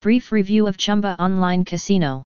Brief 0.00 0.30
review 0.30 0.68
of 0.68 0.76
Chumba 0.76 1.16
Online 1.18 1.64
Casino. 1.64 2.22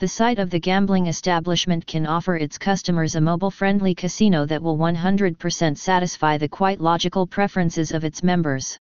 The 0.00 0.08
site 0.08 0.40
of 0.40 0.50
the 0.50 0.58
gambling 0.58 1.06
establishment 1.06 1.86
can 1.86 2.04
offer 2.04 2.34
its 2.34 2.58
customers 2.58 3.14
a 3.14 3.20
mobile 3.20 3.52
friendly 3.52 3.94
casino 3.94 4.44
that 4.46 4.60
will 4.60 4.76
100% 4.76 5.78
satisfy 5.78 6.36
the 6.36 6.48
quite 6.48 6.80
logical 6.80 7.28
preferences 7.28 7.92
of 7.92 8.02
its 8.02 8.24
members. 8.24 8.76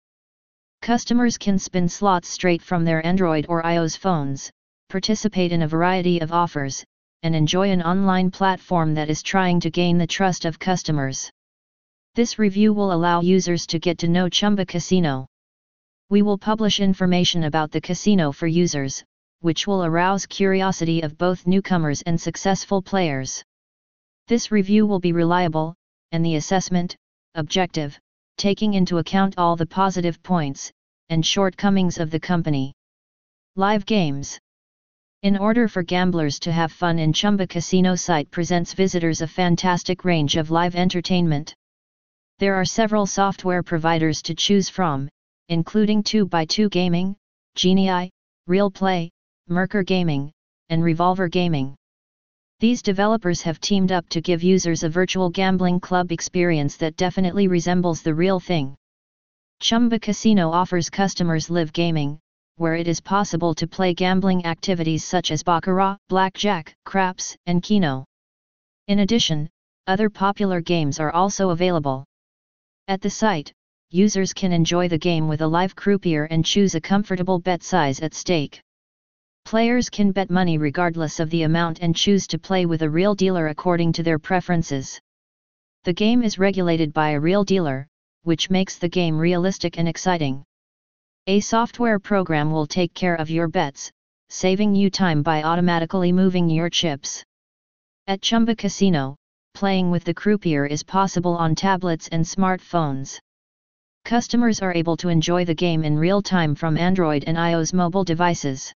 Customers 0.82 1.38
can 1.38 1.60
spin 1.60 1.88
slots 1.88 2.28
straight 2.30 2.64
from 2.64 2.84
their 2.84 3.06
Android 3.06 3.46
or 3.48 3.62
iOS 3.62 3.96
phones, 3.96 4.50
participate 4.90 5.52
in 5.52 5.62
a 5.62 5.68
variety 5.68 6.20
of 6.20 6.32
offers, 6.32 6.84
and 7.22 7.36
enjoy 7.36 7.70
an 7.70 7.84
online 7.84 8.32
platform 8.32 8.96
that 8.96 9.12
is 9.12 9.22
trying 9.22 9.60
to 9.60 9.70
gain 9.70 10.00
the 10.00 10.08
trust 10.08 10.46
of 10.46 10.58
customers. 10.58 11.30
This 12.16 12.40
review 12.40 12.74
will 12.74 12.92
allow 12.92 13.22
users 13.22 13.68
to 13.68 13.78
get 13.78 14.00
to 14.00 14.08
know 14.08 14.30
Chumba 14.30 14.66
Casino. 14.66 15.28
We 16.12 16.24
will 16.24 16.40
publish 16.40 16.80
information 16.80 17.44
about 17.44 17.70
the 17.70 17.82
casino 17.82 18.32
for 18.32 18.48
users, 18.48 19.04
which 19.42 19.68
will 19.68 19.86
arouse 19.86 20.26
curiosity 20.26 21.02
of 21.02 21.20
both 21.20 21.46
newcomers 21.46 22.02
and 22.02 22.20
successful 22.20 22.82
players. 22.82 23.44
This 24.28 24.52
review 24.52 24.88
will 24.88 25.00
be 25.00 25.12
reliable, 25.12 25.76
and 26.12 26.26
the 26.26 26.36
assessment, 26.38 26.96
objective, 27.36 28.00
taking 28.38 28.74
into 28.74 28.98
account 28.98 29.36
all 29.38 29.56
the 29.56 29.68
positive 29.68 30.24
points, 30.24 30.72
and 31.10 31.24
shortcomings 31.24 32.00
of 32.00 32.10
the 32.10 32.20
company. 32.20 32.74
Live 33.56 33.86
Games 33.86 34.40
In 35.22 35.38
order 35.38 35.68
for 35.68 35.84
gamblers 35.84 36.40
to 36.40 36.52
have 36.52 36.72
fun 36.72 36.98
in 36.98 37.14
Chumba 37.14 37.46
Casino 37.46 37.94
site 37.94 38.32
presents 38.32 38.74
visitors 38.74 39.22
a 39.22 39.28
fantastic 39.28 40.04
range 40.04 40.38
of 40.38 40.50
live 40.50 40.76
entertainment. 40.76 41.54
There 42.40 42.56
are 42.56 42.66
several 42.66 43.06
software 43.06 43.62
providers 43.62 44.24
to 44.24 44.34
choose 44.34 44.70
from, 44.70 45.08
including 45.50 46.02
2x2 46.02 46.70
Gaming, 46.72 47.16
Genii, 47.56 48.10
ReelPlay, 48.48 49.10
Merkur 49.50 49.86
Gaming, 49.86 50.32
and 50.70 50.84
Revolver 50.84 51.28
Gaming. 51.28 51.76
These 52.60 52.82
developers 52.82 53.42
have 53.42 53.60
teamed 53.60 53.92
up 53.92 54.08
to 54.10 54.22
give 54.22 54.44
users 54.44 54.84
a 54.84 54.90
virtual 54.90 55.30
gambling 55.30 55.80
club 55.80 56.12
experience 56.12 56.78
that 56.78 56.98
definitely 56.98 57.48
resembles 57.48 58.02
the 58.02 58.14
real 58.14 58.40
thing. 58.40 58.76
Chumba 59.60 60.00
Casino 60.00 60.52
offers 60.52 60.90
customers 60.90 61.50
live 61.50 61.74
gaming, 61.74 62.20
where 62.58 62.76
it 62.76 62.88
is 62.88 63.02
possible 63.02 63.56
to 63.56 63.68
play 63.68 63.94
gambling 63.94 64.46
activities 64.46 65.04
such 65.04 65.32
as 65.32 65.44
baccarat, 65.44 65.98
blackjack, 66.10 66.74
craps, 66.86 67.36
and 67.46 67.64
keno. 67.64 68.06
In 68.88 69.00
addition, 69.00 69.50
other 69.88 70.10
popular 70.10 70.62
games 70.62 71.00
are 71.00 71.12
also 71.12 71.50
available. 71.50 72.06
At 72.88 73.02
the 73.02 73.10
site, 73.10 73.54
users 73.92 74.34
can 74.34 74.52
enjoy 74.52 74.88
the 74.88 74.98
game 74.98 75.28
with 75.28 75.42
a 75.42 75.48
live 75.48 75.76
croupier 75.76 76.26
and 76.26 76.46
choose 76.46 76.76
a 76.76 76.82
comfortable 76.82 77.40
bet 77.40 77.64
size 77.64 78.00
at 78.02 78.14
stake. 78.14 78.62
Players 79.46 79.90
can 79.90 80.12
bet 80.12 80.30
money 80.30 80.60
regardless 80.60 81.20
of 81.20 81.32
the 81.32 81.42
amount 81.42 81.80
and 81.80 81.96
choose 81.96 82.28
to 82.28 82.38
play 82.38 82.68
with 82.68 82.84
a 82.84 82.90
real 82.90 83.16
dealer 83.16 83.48
according 83.48 83.94
to 83.94 84.04
their 84.04 84.20
preferences. 84.20 85.00
The 85.86 85.94
game 85.94 86.22
is 86.22 86.38
regulated 86.38 86.94
by 86.94 87.12
a 87.12 87.20
real 87.20 87.44
dealer, 87.44 87.88
which 88.22 88.52
makes 88.52 88.78
the 88.78 88.90
game 88.90 89.18
realistic 89.18 89.80
and 89.80 89.88
exciting. 89.88 90.44
A 91.26 91.40
software 91.40 91.98
program 91.98 92.52
will 92.52 92.68
take 92.68 92.94
care 92.94 93.16
of 93.16 93.32
your 93.32 93.48
bets, 93.48 93.92
saving 94.30 94.76
you 94.76 94.92
time 94.92 95.24
by 95.24 95.42
automatically 95.42 96.12
moving 96.12 96.48
your 96.48 96.70
chips. 96.70 97.24
At 98.06 98.22
Chumba 98.22 98.56
Casino, 98.56 99.16
playing 99.56 99.90
with 99.90 100.04
the 100.04 100.14
croupier 100.14 100.68
is 100.68 100.84
possible 100.84 101.36
on 101.36 101.56
tablets 101.56 102.08
and 102.10 102.24
smartphones. 102.24 103.20
Customers 104.10 104.60
are 104.64 104.74
able 104.74 104.98
to 104.98 105.10
enjoy 105.10 105.46
the 105.46 105.54
game 105.54 105.84
in 105.84 105.96
real 105.96 106.20
time 106.20 106.56
from 106.56 106.80
Android 106.80 107.24
and 107.28 107.38
iOS 107.38 107.76
mobile 107.76 108.04
devices. 108.04 108.74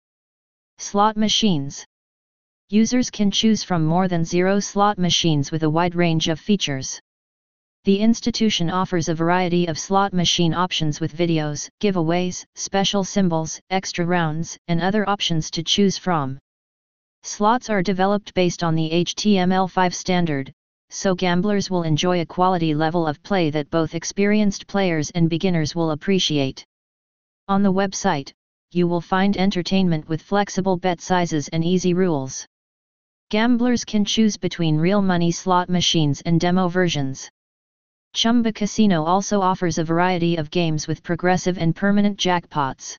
Slot 0.79 1.17
machines. 1.17 1.87
Users 2.69 3.11
can 3.11 3.31
choose 3.31 3.63
from 3.63 3.85
more 3.87 4.09
than 4.09 4.25
zero 4.25 4.59
slot 4.59 4.99
machines 4.99 5.53
with 5.53 5.63
a 5.63 5.71
wide 5.71 5.95
range 5.95 6.27
of 6.27 6.41
features. 6.41 6.99
The 7.85 8.01
institution 8.01 8.71
offers 8.71 9.09
a 9.09 9.15
variety 9.15 9.67
of 9.67 9.79
slot 9.79 10.13
machine 10.13 10.53
options 10.53 10.99
with 10.99 11.17
videos, 11.17 11.69
giveaways, 11.81 12.45
special 12.57 13.05
symbols, 13.05 13.61
extra 13.71 14.05
rounds, 14.05 14.59
and 14.67 14.83
other 14.83 15.09
options 15.09 15.49
to 15.53 15.63
choose 15.63 15.97
from. 15.97 16.41
Slots 17.23 17.71
are 17.71 17.85
developed 17.85 18.35
based 18.35 18.65
on 18.65 18.75
the 18.75 18.91
HTML5 18.91 19.95
standard, 19.95 20.53
so 20.91 21.15
gamblers 21.15 21.71
will 21.71 21.85
enjoy 21.85 22.21
a 22.21 22.27
quality 22.27 22.75
level 22.75 23.07
of 23.07 23.23
play 23.23 23.49
that 23.51 23.71
both 23.71 23.95
experienced 23.95 24.67
players 24.67 25.11
and 25.11 25.31
beginners 25.31 25.75
will 25.75 25.93
appreciate. 25.93 26.65
On 27.49 27.63
the 27.63 27.73
website, 27.73 28.33
you 28.73 28.87
will 28.87 29.01
find 29.01 29.37
entertainment 29.37 30.09
with 30.09 30.23
flexible 30.23 30.77
bet 30.77 31.01
sizes 31.01 31.49
and 31.49 31.65
easy 31.65 31.95
rules. 31.95 32.47
Gamblers 33.31 33.85
can 33.85 34.05
choose 34.05 34.37
between 34.37 34.77
real 34.77 35.01
money 35.01 35.31
slot 35.31 35.69
machines 35.69 36.21
and 36.23 36.41
demo 36.41 36.69
versions. 36.69 37.31
Chumba 38.13 38.53
Casino 38.53 39.05
also 39.05 39.41
offers 39.41 39.79
a 39.79 39.85
variety 39.85 40.35
of 40.37 40.51
games 40.51 40.89
with 40.89 41.05
progressive 41.05 41.59
and 41.59 41.77
permanent 41.77 42.19
jackpots. 42.19 42.97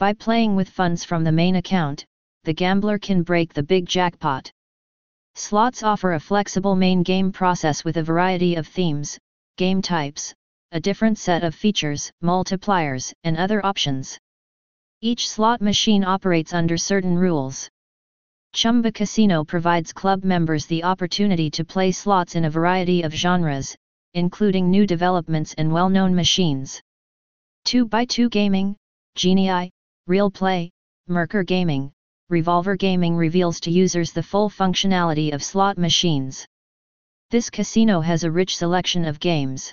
By 0.00 0.12
playing 0.12 0.56
with 0.56 0.68
funds 0.68 1.04
from 1.04 1.22
the 1.22 1.30
main 1.30 1.56
account, 1.56 2.04
the 2.42 2.52
gambler 2.52 2.98
can 2.98 3.22
break 3.22 3.54
the 3.54 3.62
big 3.62 3.86
jackpot. 3.86 4.50
Slots 5.38 5.82
offer 5.82 6.14
a 6.14 6.18
flexible 6.20 6.74
main 6.74 7.02
game 7.02 7.30
process 7.30 7.84
with 7.84 7.98
a 7.98 8.02
variety 8.02 8.54
of 8.54 8.66
themes, 8.66 9.18
game 9.58 9.82
types, 9.82 10.34
a 10.72 10.80
different 10.80 11.18
set 11.18 11.44
of 11.44 11.54
features, 11.54 12.10
multipliers, 12.24 13.12
and 13.22 13.36
other 13.36 13.64
options. 13.64 14.18
Each 15.02 15.28
slot 15.28 15.60
machine 15.60 16.04
operates 16.04 16.54
under 16.54 16.78
certain 16.78 17.18
rules. 17.18 17.68
Chumba 18.54 18.90
Casino 18.90 19.44
provides 19.44 19.92
club 19.92 20.24
members 20.24 20.64
the 20.64 20.82
opportunity 20.84 21.50
to 21.50 21.66
play 21.66 21.92
slots 21.92 22.34
in 22.34 22.46
a 22.46 22.50
variety 22.50 23.02
of 23.02 23.12
genres, 23.12 23.76
including 24.14 24.70
new 24.70 24.86
developments 24.86 25.52
and 25.58 25.70
well-known 25.70 26.14
machines. 26.14 26.80
2x2 27.66 28.30
Gaming, 28.30 28.74
Genii, 29.16 29.70
ReelPlay, 30.08 30.70
Merkur 31.10 31.44
Gaming, 31.44 31.92
Revolver 32.28 32.74
Gaming 32.74 33.14
reveals 33.14 33.60
to 33.60 33.70
users 33.70 34.10
the 34.10 34.22
full 34.22 34.50
functionality 34.50 35.32
of 35.32 35.44
slot 35.44 35.78
machines. 35.78 36.44
This 37.30 37.50
casino 37.50 38.00
has 38.00 38.24
a 38.24 38.30
rich 38.32 38.56
selection 38.56 39.04
of 39.04 39.20
games. 39.20 39.72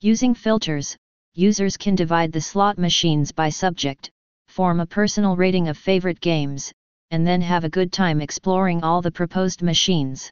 Using 0.00 0.34
filters, 0.34 0.96
users 1.34 1.76
can 1.76 1.94
divide 1.94 2.32
the 2.32 2.40
slot 2.40 2.76
machines 2.76 3.30
by 3.30 3.50
subject, 3.50 4.10
form 4.48 4.80
a 4.80 4.86
personal 4.86 5.36
rating 5.36 5.68
of 5.68 5.78
favorite 5.78 6.18
games, 6.18 6.72
and 7.12 7.24
then 7.24 7.40
have 7.40 7.62
a 7.62 7.70
good 7.70 7.92
time 7.92 8.20
exploring 8.20 8.82
all 8.82 9.00
the 9.00 9.12
proposed 9.12 9.62
machines. 9.62 10.28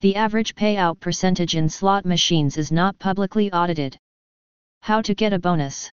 The 0.00 0.16
average 0.16 0.54
payout 0.54 1.00
percentage 1.00 1.54
in 1.54 1.68
slot 1.68 2.06
machines 2.06 2.56
is 2.56 2.72
not 2.72 2.98
publicly 2.98 3.52
audited. 3.52 3.98
How 4.80 5.02
to 5.02 5.14
get 5.14 5.34
a 5.34 5.38
bonus? 5.38 5.90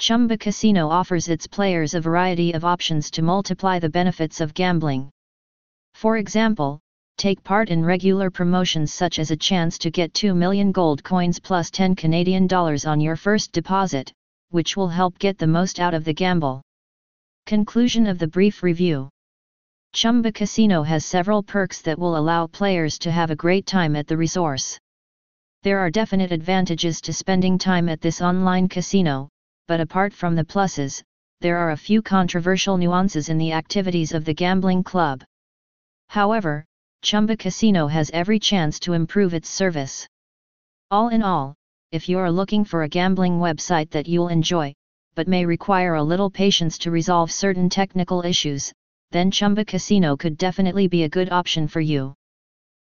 Chumba 0.00 0.38
Casino 0.38 0.88
offers 0.88 1.28
its 1.28 1.46
players 1.46 1.92
a 1.92 2.00
variety 2.00 2.52
of 2.52 2.64
options 2.64 3.10
to 3.10 3.20
multiply 3.20 3.78
the 3.78 3.90
benefits 3.90 4.40
of 4.40 4.54
gambling. 4.54 5.10
For 5.92 6.16
example, 6.16 6.80
take 7.18 7.44
part 7.44 7.68
in 7.68 7.84
regular 7.84 8.30
promotions 8.30 8.94
such 8.94 9.18
as 9.18 9.30
a 9.30 9.36
chance 9.36 9.76
to 9.76 9.90
get 9.90 10.14
2 10.14 10.32
million 10.34 10.72
gold 10.72 11.04
coins 11.04 11.38
plus 11.38 11.70
10 11.70 11.96
Canadian 11.96 12.46
dollars 12.46 12.86
on 12.86 12.98
your 12.98 13.14
first 13.14 13.52
deposit, 13.52 14.10
which 14.48 14.74
will 14.74 14.88
help 14.88 15.18
get 15.18 15.36
the 15.36 15.46
most 15.46 15.78
out 15.78 15.92
of 15.92 16.04
the 16.04 16.14
gamble. 16.14 16.62
Conclusion 17.44 18.06
of 18.06 18.18
the 18.18 18.26
brief 18.26 18.62
review 18.62 19.10
Chumba 19.92 20.32
Casino 20.32 20.82
has 20.82 21.04
several 21.04 21.42
perks 21.42 21.82
that 21.82 21.98
will 21.98 22.16
allow 22.16 22.46
players 22.46 22.98
to 23.00 23.12
have 23.12 23.30
a 23.30 23.36
great 23.36 23.66
time 23.66 23.94
at 23.94 24.06
the 24.06 24.16
resource. 24.16 24.78
There 25.62 25.78
are 25.78 25.90
definite 25.90 26.32
advantages 26.32 27.02
to 27.02 27.12
spending 27.12 27.58
time 27.58 27.90
at 27.90 28.00
this 28.00 28.22
online 28.22 28.66
casino, 28.66 29.28
but 29.70 29.80
apart 29.80 30.12
from 30.12 30.34
the 30.34 30.42
pluses, 30.42 31.00
there 31.40 31.56
are 31.56 31.70
a 31.70 31.76
few 31.76 32.02
controversial 32.02 32.76
nuances 32.76 33.28
in 33.28 33.38
the 33.38 33.52
activities 33.52 34.12
of 34.12 34.24
the 34.24 34.34
gambling 34.34 34.82
club. 34.82 35.22
However, 36.08 36.64
Chumba 37.02 37.36
Casino 37.36 37.86
has 37.86 38.10
every 38.10 38.40
chance 38.40 38.80
to 38.80 38.94
improve 38.94 39.32
its 39.32 39.48
service. 39.48 40.08
All 40.90 41.10
in 41.10 41.22
all, 41.22 41.54
if 41.92 42.08
you're 42.08 42.32
looking 42.32 42.64
for 42.64 42.82
a 42.82 42.88
gambling 42.88 43.38
website 43.38 43.90
that 43.90 44.08
you'll 44.08 44.26
enjoy, 44.26 44.74
but 45.14 45.28
may 45.28 45.46
require 45.46 45.94
a 45.94 46.02
little 46.02 46.30
patience 46.30 46.76
to 46.78 46.90
resolve 46.90 47.30
certain 47.30 47.68
technical 47.68 48.22
issues, 48.22 48.72
then 49.12 49.30
Chumba 49.30 49.64
Casino 49.64 50.16
could 50.16 50.36
definitely 50.36 50.88
be 50.88 51.04
a 51.04 51.08
good 51.16 51.30
option 51.30 51.68
for 51.68 51.80
you. 51.80 52.12